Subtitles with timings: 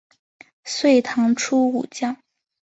[0.63, 2.17] 隋唐初武将。